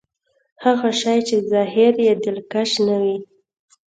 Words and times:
هغه 0.63 0.89
شی 1.01 1.19
چې 1.27 1.35
ظاهر 1.51 1.93
يې 2.05 2.13
دلکش 2.25 2.71
نه 2.87 2.95
وي. 3.03 3.17